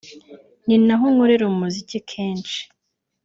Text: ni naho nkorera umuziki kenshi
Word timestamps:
ni 0.65 0.75
naho 0.85 1.05
nkorera 1.13 1.43
umuziki 1.51 1.99
kenshi 2.11 2.59